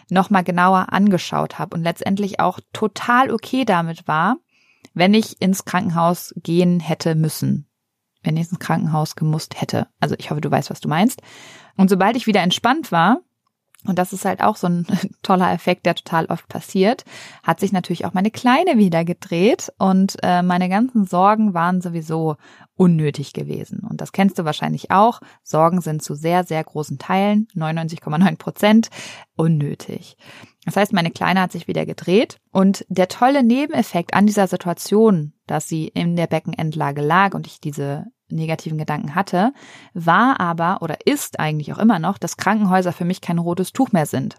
nochmal 0.09 0.43
genauer 0.43 0.93
angeschaut 0.93 1.59
habe 1.59 1.75
und 1.75 1.83
letztendlich 1.83 2.39
auch 2.39 2.59
total 2.71 3.29
okay 3.31 3.65
damit 3.65 4.07
war, 4.07 4.37
wenn 4.95 5.13
ich 5.13 5.39
ins 5.41 5.65
Krankenhaus 5.65 6.33
gehen 6.41 6.79
hätte 6.79 7.13
müssen. 7.13 7.67
Wenn 8.23 8.37
ich 8.37 8.49
ins 8.49 8.59
Krankenhaus 8.59 9.15
gemusst 9.15 9.61
hätte. 9.61 9.87
Also 9.99 10.15
ich 10.17 10.31
hoffe, 10.31 10.41
du 10.41 10.49
weißt, 10.49 10.71
was 10.71 10.79
du 10.79 10.89
meinst. 10.89 11.21
Und 11.77 11.89
sobald 11.89 12.15
ich 12.15 12.25
wieder 12.25 12.41
entspannt 12.41 12.91
war, 12.91 13.19
und 13.87 13.99
das 13.99 14.13
ist 14.13 14.25
halt 14.25 14.41
auch 14.41 14.55
so 14.55 14.67
ein 14.67 14.85
toller 15.21 15.51
Effekt, 15.51 15.85
der 15.85 15.95
total 15.95 16.25
oft 16.27 16.47
passiert, 16.47 17.03
hat 17.43 17.59
sich 17.59 17.71
natürlich 17.71 18.05
auch 18.05 18.13
meine 18.13 18.31
Kleine 18.31 18.77
wieder 18.77 19.05
gedreht 19.05 19.71
und 19.77 20.17
äh, 20.23 20.41
meine 20.41 20.69
ganzen 20.69 21.05
Sorgen 21.05 21.53
waren 21.53 21.81
sowieso 21.81 22.35
unnötig 22.75 23.33
gewesen. 23.33 23.79
Und 23.79 24.01
das 24.01 24.11
kennst 24.11 24.37
du 24.37 24.45
wahrscheinlich 24.45 24.91
auch. 24.91 25.21
Sorgen 25.43 25.81
sind 25.81 26.03
zu 26.03 26.15
sehr, 26.15 26.43
sehr 26.43 26.63
großen 26.63 26.97
Teilen, 26.97 27.47
99,9 27.55 28.37
Prozent, 28.37 28.89
unnötig. 29.35 30.17
Das 30.65 30.75
heißt, 30.75 30.93
meine 30.93 31.11
Kleine 31.11 31.41
hat 31.41 31.51
sich 31.51 31.67
wieder 31.67 31.85
gedreht 31.85 32.39
und 32.51 32.85
der 32.89 33.07
tolle 33.07 33.43
Nebeneffekt 33.43 34.13
an 34.13 34.25
dieser 34.25 34.47
Situation, 34.47 35.33
dass 35.45 35.67
sie 35.67 35.87
in 35.87 36.15
der 36.15 36.27
Beckenendlage 36.27 37.01
lag 37.01 37.35
und 37.35 37.45
ich 37.45 37.61
diese 37.61 38.05
negativen 38.29 38.77
Gedanken 38.77 39.15
hatte, 39.15 39.53
war 39.93 40.39
aber 40.39 40.81
oder 40.81 41.05
ist 41.05 41.39
eigentlich 41.39 41.73
auch 41.73 41.77
immer 41.77 41.99
noch, 41.99 42.17
dass 42.17 42.37
Krankenhäuser 42.37 42.93
für 42.93 43.05
mich 43.05 43.21
kein 43.21 43.39
rotes 43.39 43.73
Tuch 43.73 43.91
mehr 43.91 44.05
sind 44.05 44.37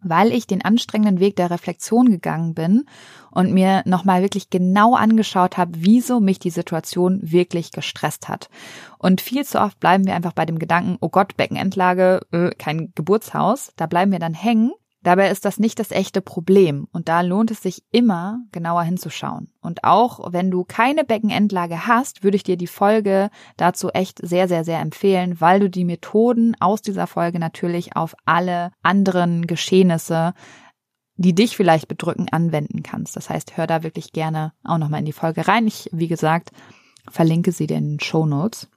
weil 0.00 0.32
ich 0.32 0.46
den 0.46 0.64
anstrengenden 0.64 1.20
Weg 1.20 1.36
der 1.36 1.50
Reflexion 1.50 2.10
gegangen 2.10 2.54
bin 2.54 2.84
und 3.30 3.52
mir 3.52 3.82
nochmal 3.84 4.22
wirklich 4.22 4.50
genau 4.50 4.94
angeschaut 4.94 5.56
habe, 5.56 5.72
wieso 5.74 6.20
mich 6.20 6.38
die 6.38 6.50
Situation 6.50 7.20
wirklich 7.22 7.72
gestresst 7.72 8.28
hat. 8.28 8.48
Und 8.98 9.20
viel 9.20 9.44
zu 9.44 9.60
oft 9.60 9.80
bleiben 9.80 10.06
wir 10.06 10.14
einfach 10.14 10.32
bei 10.32 10.46
dem 10.46 10.58
Gedanken, 10.58 10.98
oh 11.00 11.08
Gott, 11.08 11.36
Beckenendlage, 11.36 12.20
äh, 12.32 12.50
kein 12.56 12.92
Geburtshaus. 12.94 13.72
Da 13.76 13.86
bleiben 13.86 14.12
wir 14.12 14.18
dann 14.18 14.34
hängen 14.34 14.72
Dabei 15.02 15.30
ist 15.30 15.44
das 15.44 15.60
nicht 15.60 15.78
das 15.78 15.92
echte 15.92 16.20
Problem 16.20 16.88
und 16.90 17.08
da 17.08 17.20
lohnt 17.20 17.52
es 17.52 17.62
sich 17.62 17.84
immer 17.92 18.40
genauer 18.50 18.82
hinzuschauen. 18.82 19.52
Und 19.60 19.84
auch 19.84 20.32
wenn 20.32 20.50
du 20.50 20.64
keine 20.64 21.04
Beckenendlage 21.04 21.86
hast, 21.86 22.24
würde 22.24 22.36
ich 22.36 22.42
dir 22.42 22.56
die 22.56 22.66
Folge 22.66 23.30
dazu 23.56 23.90
echt 23.90 24.18
sehr, 24.26 24.48
sehr, 24.48 24.64
sehr 24.64 24.80
empfehlen, 24.80 25.40
weil 25.40 25.60
du 25.60 25.70
die 25.70 25.84
Methoden 25.84 26.56
aus 26.58 26.82
dieser 26.82 27.06
Folge 27.06 27.38
natürlich 27.38 27.94
auf 27.94 28.16
alle 28.24 28.72
anderen 28.82 29.46
Geschehnisse, 29.46 30.34
die 31.16 31.34
dich 31.34 31.56
vielleicht 31.56 31.86
bedrücken, 31.86 32.28
anwenden 32.30 32.82
kannst. 32.82 33.14
Das 33.14 33.30
heißt, 33.30 33.56
hör 33.56 33.68
da 33.68 33.84
wirklich 33.84 34.12
gerne 34.12 34.52
auch 34.64 34.78
nochmal 34.78 35.00
in 35.00 35.06
die 35.06 35.12
Folge 35.12 35.46
rein. 35.46 35.68
Ich, 35.68 35.88
wie 35.92 36.08
gesagt, 36.08 36.50
verlinke 37.08 37.52
sie 37.52 37.68
dir 37.68 37.76
in 37.76 37.92
den 37.92 38.00
Show 38.00 38.26
Notes. 38.26 38.68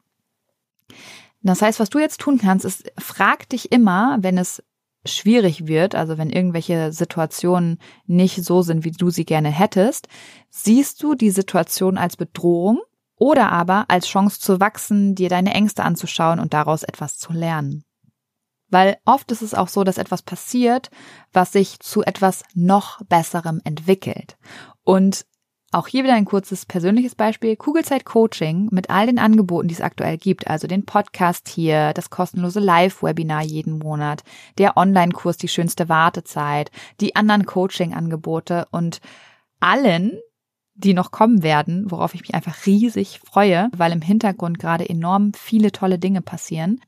Das 1.43 1.61
heißt, 1.61 1.79
was 1.79 1.89
du 1.89 1.97
jetzt 1.97 2.21
tun 2.21 2.37
kannst, 2.37 2.65
ist, 2.65 2.91
frag 2.99 3.49
dich 3.49 3.71
immer, 3.71 4.17
wenn 4.21 4.37
es 4.37 4.63
schwierig 5.05 5.67
wird, 5.67 5.95
also 5.95 6.17
wenn 6.17 6.29
irgendwelche 6.29 6.91
Situationen 6.91 7.79
nicht 8.05 8.43
so 8.43 8.61
sind, 8.61 8.83
wie 8.85 8.91
du 8.91 9.09
sie 9.09 9.25
gerne 9.25 9.49
hättest, 9.49 10.07
siehst 10.49 11.01
du 11.01 11.15
die 11.15 11.31
Situation 11.31 11.97
als 11.97 12.17
Bedrohung 12.17 12.79
oder 13.15 13.51
aber 13.51 13.85
als 13.87 14.07
Chance 14.07 14.39
zu 14.39 14.59
wachsen, 14.59 15.15
dir 15.15 15.29
deine 15.29 15.53
Ängste 15.53 15.83
anzuschauen 15.83 16.39
und 16.39 16.53
daraus 16.53 16.83
etwas 16.83 17.17
zu 17.17 17.33
lernen. 17.33 17.83
Weil 18.69 18.97
oft 19.05 19.31
ist 19.31 19.41
es 19.41 19.53
auch 19.53 19.67
so, 19.67 19.83
dass 19.83 19.97
etwas 19.97 20.21
passiert, 20.21 20.89
was 21.33 21.51
sich 21.51 21.79
zu 21.81 22.03
etwas 22.03 22.43
noch 22.53 23.01
Besserem 23.05 23.59
entwickelt. 23.65 24.37
Und 24.83 25.25
auch 25.71 25.87
hier 25.87 26.03
wieder 26.03 26.15
ein 26.15 26.25
kurzes 26.25 26.65
persönliches 26.65 27.15
Beispiel. 27.15 27.55
Kugelzeit 27.55 28.03
Coaching 28.03 28.67
mit 28.71 28.89
all 28.89 29.05
den 29.05 29.19
Angeboten, 29.19 29.69
die 29.69 29.73
es 29.73 29.81
aktuell 29.81 30.17
gibt. 30.17 30.47
Also 30.47 30.67
den 30.67 30.85
Podcast 30.85 31.47
hier, 31.47 31.93
das 31.93 32.09
kostenlose 32.09 32.59
Live-Webinar 32.59 33.41
jeden 33.43 33.79
Monat, 33.79 34.23
der 34.57 34.75
Online-Kurs, 34.75 35.37
die 35.37 35.47
schönste 35.47 35.87
Wartezeit, 35.87 36.71
die 36.99 37.15
anderen 37.15 37.45
Coaching-Angebote 37.45 38.67
und 38.71 38.99
allen, 39.61 40.19
die 40.73 40.93
noch 40.93 41.11
kommen 41.11 41.41
werden, 41.41 41.89
worauf 41.89 42.13
ich 42.15 42.21
mich 42.21 42.33
einfach 42.33 42.65
riesig 42.65 43.19
freue, 43.19 43.69
weil 43.75 43.93
im 43.93 44.01
Hintergrund 44.01 44.59
gerade 44.59 44.87
enorm 44.89 45.33
viele 45.33 45.71
tolle 45.71 45.99
Dinge 45.99 46.21
passieren. 46.21 46.81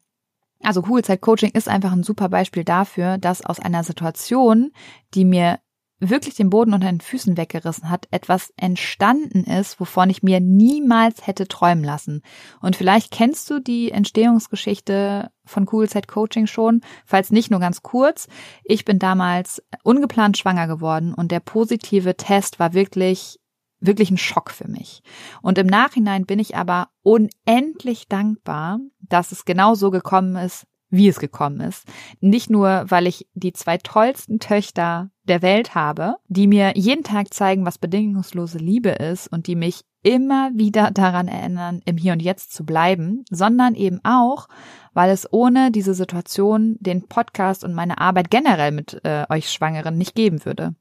Also 0.61 0.81
Kugelzeit 0.81 1.21
Coaching 1.21 1.51
ist 1.51 1.69
einfach 1.69 1.91
ein 1.91 2.03
super 2.03 2.29
Beispiel 2.29 2.63
dafür, 2.63 3.17
dass 3.17 3.45
aus 3.45 3.59
einer 3.59 3.83
Situation, 3.83 4.71
die 5.13 5.25
mir 5.25 5.59
wirklich 5.99 6.35
den 6.35 6.49
Boden 6.49 6.73
unter 6.73 6.87
den 6.87 7.01
Füßen 7.01 7.37
weggerissen 7.37 7.89
hat, 7.89 8.07
etwas 8.11 8.53
entstanden 8.57 9.43
ist, 9.43 9.79
wovon 9.79 10.09
ich 10.09 10.23
mir 10.23 10.39
niemals 10.39 11.25
hätte 11.25 11.47
träumen 11.47 11.83
lassen. 11.83 12.21
Und 12.61 12.75
vielleicht 12.75 13.11
kennst 13.11 13.49
du 13.49 13.59
die 13.59 13.91
Entstehungsgeschichte 13.91 15.31
von 15.45 15.65
Kugelzeit 15.65 16.07
Coaching 16.07 16.47
schon, 16.47 16.81
falls 17.05 17.31
nicht 17.31 17.51
nur 17.51 17.59
ganz 17.59 17.83
kurz. 17.83 18.27
Ich 18.63 18.85
bin 18.85 18.99
damals 18.99 19.63
ungeplant 19.83 20.37
schwanger 20.37 20.67
geworden 20.67 21.13
und 21.13 21.31
der 21.31 21.39
positive 21.39 22.15
Test 22.17 22.59
war 22.59 22.73
wirklich 22.73 23.39
wirklich 23.85 24.09
ein 24.11 24.17
Schock 24.17 24.49
für 24.51 24.69
mich. 24.69 25.03
Und 25.41 25.57
im 25.57 25.67
Nachhinein 25.67 26.25
bin 26.25 26.39
ich 26.39 26.55
aber 26.55 26.87
unendlich 27.01 28.07
dankbar, 28.07 28.79
dass 29.01 29.33
es 29.33 29.43
genau 29.43 29.75
so 29.75 29.91
gekommen 29.91 30.37
ist, 30.37 30.65
wie 30.89 31.09
es 31.09 31.19
gekommen 31.19 31.59
ist. 31.59 31.85
Nicht 32.21 32.49
nur, 32.49 32.85
weil 32.87 33.07
ich 33.07 33.27
die 33.33 33.51
zwei 33.51 33.77
tollsten 33.77 34.39
Töchter 34.39 35.09
der 35.23 35.41
Welt 35.41 35.75
habe, 35.75 36.15
die 36.27 36.47
mir 36.47 36.73
jeden 36.75 37.03
Tag 37.03 37.33
zeigen, 37.33 37.65
was 37.65 37.77
bedingungslose 37.77 38.57
Liebe 38.57 38.89
ist 38.89 39.27
und 39.27 39.47
die 39.47 39.55
mich 39.55 39.83
immer 40.01 40.51
wieder 40.53 40.91
daran 40.91 41.27
erinnern, 41.27 41.81
im 41.85 41.97
Hier 41.97 42.13
und 42.13 42.21
Jetzt 42.21 42.53
zu 42.53 42.65
bleiben, 42.65 43.23
sondern 43.29 43.73
eben 43.75 44.01
auch, 44.03 44.49
weil 44.93 45.09
es 45.11 45.31
ohne 45.31 45.71
diese 45.71 45.93
Situation 45.93 46.75
den 46.79 47.07
Podcast 47.07 47.63
und 47.63 47.73
meine 47.73 47.99
Arbeit 47.99 48.29
generell 48.29 48.71
mit 48.71 48.99
äh, 49.05 49.25
euch 49.29 49.49
Schwangeren 49.49 49.97
nicht 49.97 50.13
geben 50.13 50.43
würde. 50.43 50.75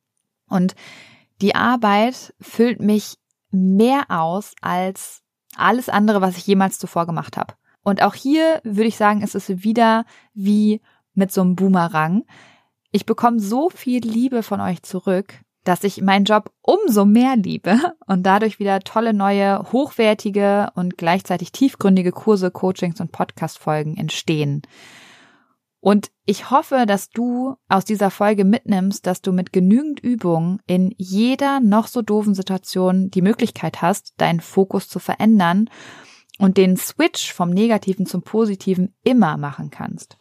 Und 0.49 0.75
die 1.41 1.55
Arbeit 1.55 2.35
füllt 2.41 2.81
mich 2.81 3.17
mehr 3.51 4.05
aus 4.09 4.55
als 4.61 5.23
alles 5.57 5.89
andere, 5.89 6.21
was 6.21 6.37
ich 6.37 6.47
jemals 6.47 6.79
zuvor 6.79 7.07
gemacht 7.07 7.37
habe. 7.37 7.55
Und 7.83 8.03
auch 8.03 8.15
hier 8.15 8.61
würde 8.65 8.89
ich 8.89 8.97
sagen, 8.97 9.23
ist 9.23 9.35
es 9.35 9.49
wieder 9.49 10.05
wie 10.35 10.81
mit 11.15 11.33
so 11.33 11.41
einem 11.43 11.57
Boomerang. 11.57 12.25
Ich 12.93 13.07
bekomme 13.07 13.41
so 13.41 13.71
viel 13.71 14.03
Liebe 14.03 14.43
von 14.43 14.61
euch 14.61 14.83
zurück, 14.83 15.35
dass 15.65 15.83
ich 15.83 16.03
meinen 16.03 16.27
Job 16.27 16.53
umso 16.61 17.07
mehr 17.07 17.37
liebe 17.37 17.79
und 18.07 18.25
dadurch 18.25 18.59
wieder 18.59 18.81
tolle 18.81 19.15
neue, 19.15 19.73
hochwertige 19.73 20.71
und 20.75 20.99
gleichzeitig 20.99 21.53
tiefgründige 21.53 22.13
Kurse, 22.13 22.51
Coachings 22.51 23.01
und 23.01 23.11
Podcast-Folgen 23.11 23.97
entstehen. 23.97 24.63
Und 25.81 26.13
ich 26.27 26.51
hoffe, 26.51 26.85
dass 26.87 27.09
du 27.09 27.57
aus 27.69 27.85
dieser 27.85 28.11
Folge 28.11 28.45
mitnimmst, 28.45 29.07
dass 29.07 29.23
du 29.23 29.33
mit 29.33 29.53
genügend 29.53 29.99
Übung 29.99 30.61
in 30.67 30.95
jeder 30.97 31.61
noch 31.61 31.89
so 31.89 32.03
doofen 32.03 32.35
Situation 32.35 33.11
die 33.11 33.23
Möglichkeit 33.23 33.83
hast, 33.83 34.15
deinen 34.19 34.41
Fokus 34.41 34.89
zu 34.89 34.99
verändern 34.99 35.71
und 36.39 36.57
den 36.57 36.77
Switch 36.77 37.33
vom 37.33 37.51
Negativen 37.51 38.07
zum 38.07 38.23
Positiven 38.23 38.95
immer 39.03 39.37
machen 39.39 39.71
kannst. 39.71 40.19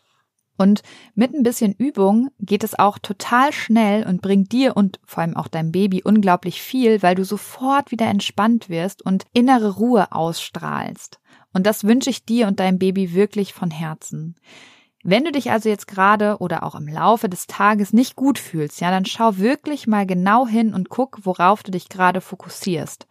Und 0.61 0.83
mit 1.15 1.33
ein 1.33 1.41
bisschen 1.41 1.73
Übung 1.73 2.29
geht 2.39 2.63
es 2.63 2.77
auch 2.77 2.99
total 2.99 3.51
schnell 3.51 4.05
und 4.05 4.21
bringt 4.21 4.51
dir 4.51 4.77
und 4.77 4.99
vor 5.07 5.23
allem 5.23 5.35
auch 5.35 5.47
deinem 5.47 5.71
Baby 5.71 6.03
unglaublich 6.03 6.61
viel, 6.61 7.01
weil 7.01 7.15
du 7.15 7.25
sofort 7.25 7.89
wieder 7.89 8.05
entspannt 8.05 8.69
wirst 8.69 9.03
und 9.03 9.25
innere 9.33 9.77
Ruhe 9.77 10.11
ausstrahlst. 10.11 11.19
Und 11.51 11.65
das 11.65 11.85
wünsche 11.85 12.11
ich 12.11 12.25
dir 12.25 12.45
und 12.45 12.59
deinem 12.59 12.77
Baby 12.77 13.15
wirklich 13.15 13.55
von 13.55 13.71
Herzen. 13.71 14.35
Wenn 15.03 15.23
du 15.23 15.31
dich 15.31 15.49
also 15.49 15.67
jetzt 15.67 15.87
gerade 15.87 16.37
oder 16.37 16.61
auch 16.61 16.75
im 16.75 16.87
Laufe 16.87 17.27
des 17.27 17.47
Tages 17.47 17.91
nicht 17.91 18.15
gut 18.15 18.37
fühlst, 18.37 18.81
ja, 18.81 18.91
dann 18.91 19.05
schau 19.05 19.39
wirklich 19.39 19.87
mal 19.87 20.05
genau 20.05 20.45
hin 20.45 20.75
und 20.75 20.89
guck, 20.89 21.21
worauf 21.23 21.63
du 21.63 21.71
dich 21.71 21.89
gerade 21.89 22.21
fokussierst. 22.21 23.07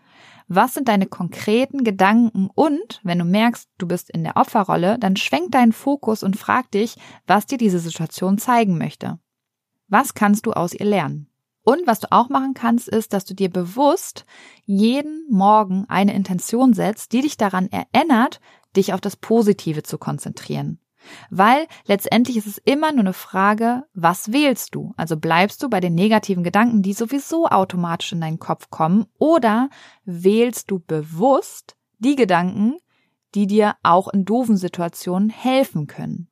Was 0.52 0.74
sind 0.74 0.88
deine 0.88 1.06
konkreten 1.06 1.84
Gedanken? 1.84 2.50
Und 2.52 3.00
wenn 3.04 3.20
du 3.20 3.24
merkst, 3.24 3.68
du 3.78 3.86
bist 3.86 4.10
in 4.10 4.24
der 4.24 4.36
Opferrolle, 4.36 4.98
dann 4.98 5.14
schwenk 5.14 5.52
deinen 5.52 5.72
Fokus 5.72 6.24
und 6.24 6.36
frag 6.36 6.72
dich, 6.72 6.96
was 7.24 7.46
dir 7.46 7.56
diese 7.56 7.78
Situation 7.78 8.36
zeigen 8.36 8.76
möchte. 8.76 9.20
Was 9.86 10.14
kannst 10.14 10.46
du 10.46 10.52
aus 10.52 10.74
ihr 10.74 10.86
lernen? 10.86 11.28
Und 11.62 11.86
was 11.86 12.00
du 12.00 12.10
auch 12.10 12.30
machen 12.30 12.54
kannst, 12.54 12.88
ist, 12.88 13.12
dass 13.12 13.24
du 13.24 13.32
dir 13.32 13.48
bewusst 13.48 14.26
jeden 14.64 15.24
Morgen 15.30 15.84
eine 15.88 16.14
Intention 16.14 16.72
setzt, 16.72 17.12
die 17.12 17.20
dich 17.20 17.36
daran 17.36 17.68
erinnert, 17.70 18.40
dich 18.74 18.92
auf 18.92 19.00
das 19.00 19.14
Positive 19.14 19.84
zu 19.84 19.98
konzentrieren. 19.98 20.80
Weil 21.30 21.66
letztendlich 21.86 22.36
ist 22.36 22.46
es 22.46 22.58
immer 22.58 22.92
nur 22.92 23.00
eine 23.00 23.12
Frage, 23.12 23.84
was 23.94 24.32
wählst 24.32 24.74
du? 24.74 24.92
Also 24.96 25.16
bleibst 25.16 25.62
du 25.62 25.68
bei 25.68 25.80
den 25.80 25.94
negativen 25.94 26.44
Gedanken, 26.44 26.82
die 26.82 26.92
sowieso 26.92 27.46
automatisch 27.46 28.12
in 28.12 28.20
deinen 28.20 28.38
Kopf 28.38 28.70
kommen, 28.70 29.06
oder 29.18 29.70
wählst 30.04 30.70
du 30.70 30.78
bewusst 30.78 31.76
die 31.98 32.16
Gedanken, 32.16 32.76
die 33.34 33.46
dir 33.46 33.76
auch 33.82 34.08
in 34.08 34.24
doofen 34.24 34.56
Situationen 34.56 35.30
helfen 35.30 35.86
können? 35.86 36.28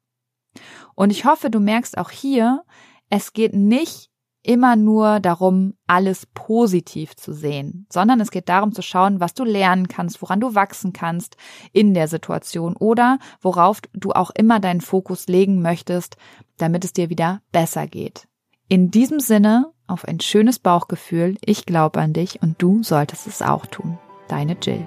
Und 0.94 1.10
ich 1.10 1.25
hoffe, 1.25 1.50
du 1.50 1.60
merkst 1.60 1.96
auch 1.96 2.10
hier, 2.10 2.64
es 3.10 3.32
geht 3.32 3.54
nicht 3.54 4.10
immer 4.42 4.76
nur 4.76 5.21
darum, 5.21 5.75
alles 5.87 6.26
positiv 6.35 7.16
zu 7.16 7.33
sehen, 7.33 7.87
sondern 7.92 8.21
es 8.21 8.30
geht 8.30 8.49
darum 8.49 8.73
zu 8.73 8.83
schauen, 8.83 9.21
was 9.21 9.35
du 9.35 9.45
lernen 9.45 9.88
kannst, 9.88 10.23
woran 10.23 10.40
du 10.40 10.54
wachsen 10.54 10.92
kannst 10.92 11.37
in 11.73 11.95
der 11.95 12.09
Situation 12.09 12.76
oder 12.76 13.18
worauf 13.40 13.80
du 13.92 14.12
auch 14.12 14.30
immer 14.30 14.61
deinen 14.61 14.80
Fokus 14.80 15.26
legen 15.26 15.61
möchtest, 15.62 16.16
damit 16.57 16.85
es 16.85 16.92
dir 16.92 17.11
wieder 17.11 17.40
besser 17.52 17.87
geht. 17.87 18.28
In 18.68 18.90
diesem 18.90 19.21
Sinne, 19.21 19.73
auf 19.87 20.04
ein 20.07 20.21
schönes 20.21 20.59
Bauchgefühl, 20.59 21.37
ich 21.45 21.64
glaube 21.64 22.00
an 22.00 22.12
dich 22.12 22.43
und 22.43 22.60
du 22.62 22.82
solltest 22.82 23.26
es 23.26 23.43
auch 23.43 23.67
tun. 23.67 23.99
Deine 24.28 24.56
Jill. 24.60 24.86